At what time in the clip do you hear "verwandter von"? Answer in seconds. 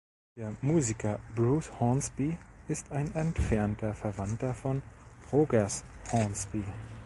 3.93-4.81